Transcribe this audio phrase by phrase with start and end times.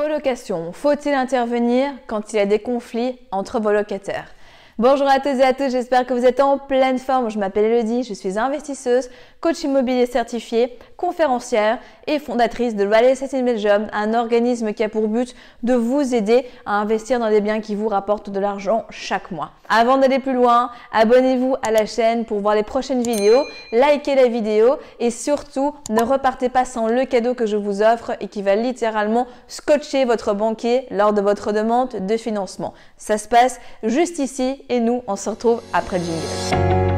[0.00, 4.32] Colocation, faut-il intervenir quand il y a des conflits entre vos locataires?
[4.78, 7.28] Bonjour à toutes et à tous, j'espère que vous êtes en pleine forme.
[7.28, 9.10] Je m'appelle Elodie, je suis investisseuse,
[9.40, 15.08] coach immobilier certifié, conférencière et fondatrice de Real Estate Belgium, un organisme qui a pour
[15.08, 19.30] but de vous aider à investir dans des biens qui vous rapportent de l'argent chaque
[19.30, 19.52] mois.
[19.68, 23.42] Avant d'aller plus loin, abonnez-vous à la chaîne pour voir les prochaines vidéos,
[23.72, 28.12] likez la vidéo et surtout ne repartez pas sans le cadeau que je vous offre
[28.20, 32.74] et qui va littéralement scotcher votre banquier lors de votre demande de financement.
[32.98, 36.89] Ça se passe juste ici et nous, on se retrouve après le jingle.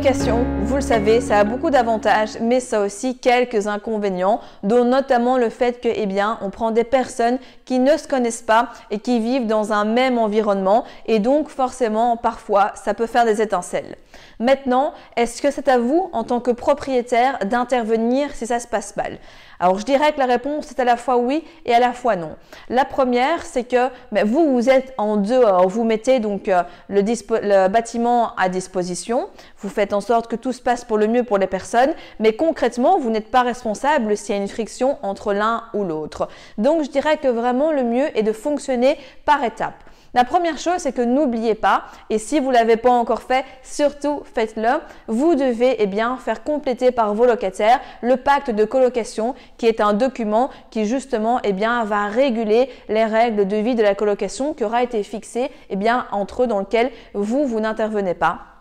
[0.00, 5.38] Vous le savez, ça a beaucoup d'avantages, mais ça a aussi quelques inconvénients, dont notamment
[5.38, 9.00] le fait que, eh bien, on prend des personnes qui ne se connaissent pas et
[9.00, 13.96] qui vivent dans un même environnement, et donc forcément, parfois, ça peut faire des étincelles.
[14.38, 18.96] Maintenant, est-ce que c'est à vous, en tant que propriétaire, d'intervenir si ça se passe
[18.96, 19.18] mal?
[19.60, 22.14] Alors, je dirais que la réponse est à la fois oui et à la fois
[22.14, 22.36] non.
[22.68, 27.66] La première, c'est que ben, vous, vous êtes en dehors, vous mettez donc euh, le
[27.66, 31.38] bâtiment à disposition, vous faites en sorte que tout se passe pour le mieux pour
[31.38, 35.64] les personnes, mais concrètement, vous n'êtes pas responsable s'il y a une friction entre l'un
[35.74, 36.28] ou l'autre.
[36.56, 39.84] Donc, je dirais que vraiment le mieux est de fonctionner par étapes.
[40.14, 43.44] La première chose, c'est que n'oubliez pas, et si vous ne l'avez pas encore fait,
[43.62, 49.34] surtout faites-le, vous devez eh bien, faire compléter par vos locataires le pacte de colocation
[49.58, 53.94] qui est un document qui justement eh va réguler les règles de vie de la
[53.94, 58.57] colocation qui aura été fixée eh bien, entre eux dans lequel vous, vous n'intervenez pas.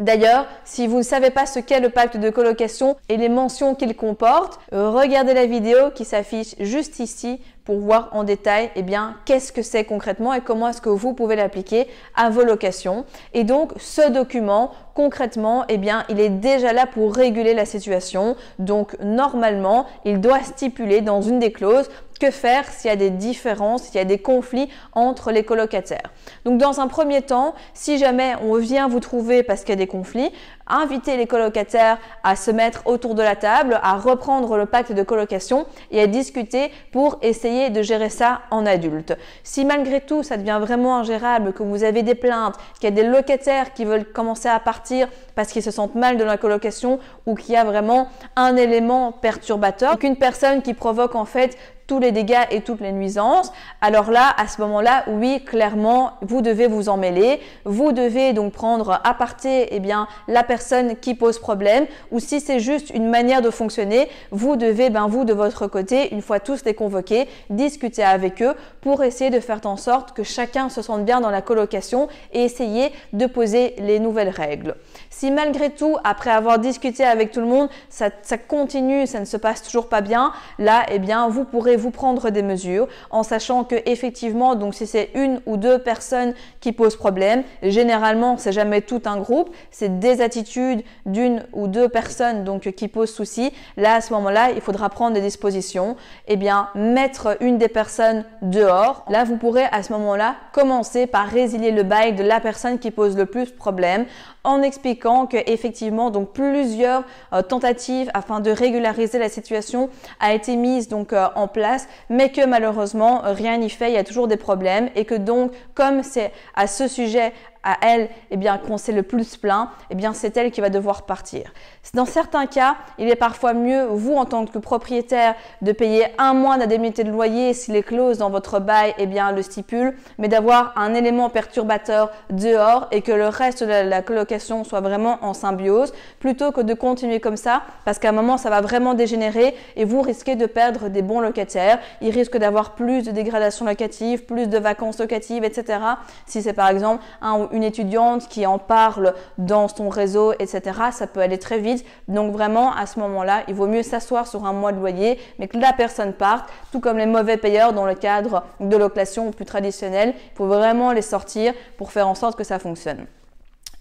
[0.00, 3.74] D'ailleurs, si vous ne savez pas ce qu'est le pacte de colocation et les mentions
[3.74, 9.16] qu'il comporte, regardez la vidéo qui s'affiche juste ici pour voir en détail eh bien
[9.24, 13.04] qu'est-ce que c'est concrètement et comment est-ce que vous pouvez l'appliquer à vos locations.
[13.34, 18.36] Et donc ce document concrètement eh bien il est déjà là pour réguler la situation.
[18.58, 21.88] Donc normalement, il doit stipuler dans une des clauses
[22.20, 26.12] que faire s'il y a des différences, s'il y a des conflits entre les colocataires.
[26.44, 29.76] Donc dans un premier temps, si jamais on vient vous trouver parce qu'il y a
[29.76, 30.30] des conflits,
[30.72, 35.02] invitez les colocataires à se mettre autour de la table, à reprendre le pacte de
[35.02, 39.16] colocation et à discuter pour essayer de gérer ça en adulte.
[39.44, 43.02] Si malgré tout ça devient vraiment ingérable, que vous avez des plaintes, qu'il y a
[43.02, 46.98] des locataires qui veulent commencer à partir parce qu'ils se sentent mal de la colocation
[47.26, 51.56] ou qu'il y a vraiment un élément perturbateur, qu'une personne qui provoque en fait
[51.86, 56.42] tous les dégâts et toutes les nuisances, alors là, à ce moment-là, oui, clairement, vous
[56.42, 57.40] devez vous en mêler.
[57.64, 62.40] Vous devez donc prendre à parté eh bien, la personne qui pose problème ou si
[62.40, 66.40] c'est juste une manière de fonctionner, vous devez, ben, vous de votre côté, une fois
[66.40, 70.82] tous les convoqués, discuter avec eux pour essayer de faire en sorte que chacun se
[70.82, 74.76] sente bien dans la colocation et essayer de poser les nouvelles règles.
[75.10, 79.24] Si malgré tout, après avoir discuté avec tout le monde, ça, ça continue, ça ne
[79.24, 83.22] se passe toujours pas bien, là, eh bien, vous pourrez vous prendre des mesures en
[83.22, 88.52] sachant que effectivement, donc si c'est une ou deux personnes qui posent problème, généralement c'est
[88.52, 93.52] jamais tout un groupe, c'est des attitudes d'une ou deux personnes donc qui posent souci.
[93.76, 95.96] Là à ce moment-là, il faudra prendre des dispositions.
[96.26, 99.04] et eh bien, mettre une des personnes dehors.
[99.08, 102.90] Là, vous pourrez à ce moment-là commencer par résilier le bail de la personne qui
[102.90, 104.06] pose le plus problème
[104.44, 110.56] en expliquant que effectivement donc plusieurs euh, tentatives afin de régulariser la situation a été
[110.56, 113.90] mise donc euh, en place mais que malheureusement rien n'y fait.
[113.90, 117.32] Il y a toujours des problèmes et que donc comme c'est à ce sujet
[117.62, 120.70] à elle eh bien qu'on s'est le plus plaint, eh bien c'est elle qui va
[120.70, 121.52] devoir partir.
[121.94, 126.34] Dans certains cas, il est parfois mieux vous en tant que propriétaire de payer un
[126.34, 130.28] mois d'indemnité de loyer si les clauses dans votre bail eh bien le stipulent, mais
[130.28, 135.34] d'avoir un élément perturbateur dehors et que le reste de la colocation soit vraiment en
[135.34, 139.54] symbiose plutôt que de continuer comme ça parce qu'à un moment ça va vraiment dégénérer
[139.76, 144.24] et vous risquez de perdre des bons locataires, il risque d'avoir plus de dégradation locative,
[144.24, 145.78] plus de vacances locatives, etc.
[146.26, 150.60] Si c'est par exemple un ou une étudiante qui en parle dans son réseau, etc.,
[150.92, 151.84] ça peut aller très vite.
[152.08, 155.48] Donc vraiment, à ce moment-là, il vaut mieux s'asseoir sur un mois de loyer, mais
[155.48, 159.44] que la personne parte, tout comme les mauvais payeurs dans le cadre de location plus
[159.44, 160.14] traditionnelle.
[160.16, 163.06] Il faut vraiment les sortir pour faire en sorte que ça fonctionne.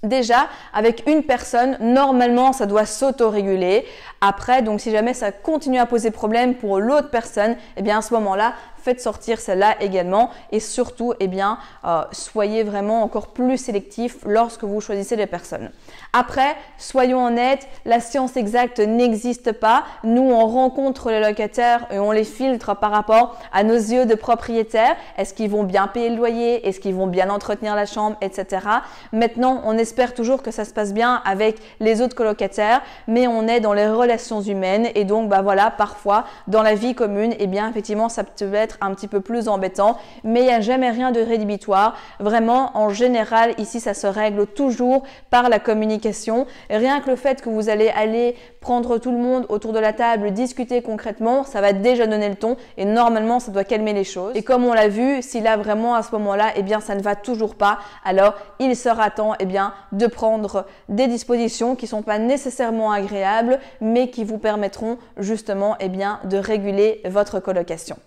[0.04, 3.86] Déjà, avec une personne, normalement, ça doit s'autoréguler.
[4.20, 8.02] Après, donc si jamais ça continue à poser problème pour l'autre personne, eh bien à
[8.02, 13.58] ce moment-là, faites sortir celle-là également et surtout, eh bien, euh, soyez vraiment encore plus
[13.58, 15.72] sélectif lorsque vous choisissez les personnes.
[16.14, 19.84] Après, soyons honnêtes, la science exacte n'existe pas.
[20.04, 24.16] Nous, on rencontre les locataires et on les filtre par rapport à nos yeux de
[24.16, 24.96] propriétaires.
[25.18, 26.68] Est-ce qu'ils vont bien payer le loyer?
[26.68, 28.68] Est-ce qu'ils vont bien entretenir la chambre, etc.
[29.14, 33.48] Maintenant, on espère toujours que ça se passe bien avec les autres colocataires, mais on
[33.48, 37.48] est dans les relations humaines et donc, bah voilà, parfois dans la vie commune, eh
[37.48, 40.90] bien, effectivement, ça peut être un petit peu plus embêtant, mais il n'y a jamais
[40.90, 41.96] rien de rédhibitoire.
[42.20, 46.46] Vraiment, en général, ici, ça se règle toujours par la communication.
[46.70, 49.94] rien que le fait que vous allez aller prendre tout le monde autour de la
[49.94, 54.04] table, discuter concrètement, ça va déjà donner le ton et normalement, ça doit calmer les
[54.04, 54.34] choses.
[54.36, 57.02] Et comme on l'a vu, si là vraiment à ce moment-là, eh bien, ça ne
[57.02, 62.04] va toujours pas, alors il sera temps, eh bien, de prendre des dispositions qui sont
[62.04, 67.98] pas nécessairement agréables, mais qui vous permettront justement, eh bien, de réguler votre colocation.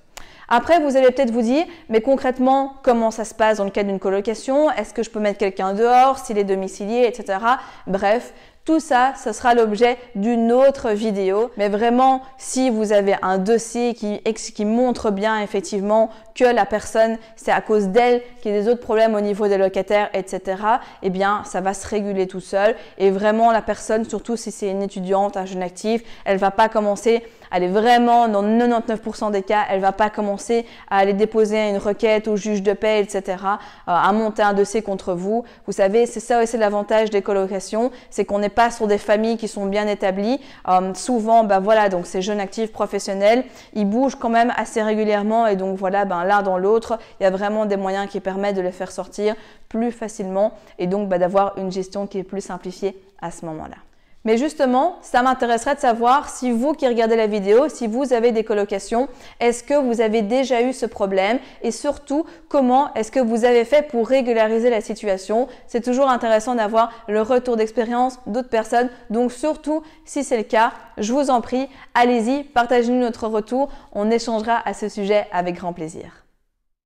[0.48, 3.82] Après, vous allez peut-être vous dire, mais concrètement, comment ça se passe dans le cas
[3.82, 4.70] d'une colocation?
[4.70, 7.38] Est-ce que je peux mettre quelqu'un dehors, s'il est domicilié, etc.
[7.86, 8.32] Bref,
[8.64, 11.50] tout ça, ce sera l'objet d'une autre vidéo.
[11.58, 17.18] Mais vraiment, si vous avez un dossier qui, qui montre bien effectivement que la personne,
[17.36, 20.62] c'est à cause d'elle qu'il y a des autres problèmes au niveau des locataires, etc.,
[21.02, 22.74] eh bien, ça va se réguler tout seul.
[22.96, 26.70] Et vraiment, la personne, surtout si c'est une étudiante, un jeune actif, elle va pas
[26.70, 27.22] commencer
[27.54, 31.78] elle est vraiment dans 99% des cas, elle va pas commencer à aller déposer une
[31.78, 33.46] requête au juge de paix, etc., euh,
[33.86, 35.44] à monter un dossier contre vous.
[35.66, 39.36] Vous savez, c'est ça aussi l'avantage des colocations, c'est qu'on n'est pas sur des familles
[39.36, 40.40] qui sont bien établies.
[40.68, 45.46] Euh, souvent, ben voilà, donc ces jeunes actifs professionnels, ils bougent quand même assez régulièrement
[45.46, 48.56] et donc voilà, ben l'un dans l'autre, il y a vraiment des moyens qui permettent
[48.56, 49.34] de les faire sortir
[49.68, 53.76] plus facilement et donc ben, d'avoir une gestion qui est plus simplifiée à ce moment-là.
[54.24, 58.32] Mais justement, ça m'intéresserait de savoir si vous qui regardez la vidéo, si vous avez
[58.32, 63.20] des colocations, est-ce que vous avez déjà eu ce problème et surtout comment est-ce que
[63.20, 65.46] vous avez fait pour régulariser la situation?
[65.66, 68.88] C'est toujours intéressant d'avoir le retour d'expérience d'autres personnes.
[69.10, 73.68] Donc surtout, si c'est le cas, je vous en prie, allez-y, partagez-nous notre retour.
[73.92, 76.23] On échangera à ce sujet avec grand plaisir.